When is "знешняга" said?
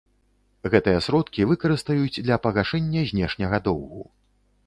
3.13-3.57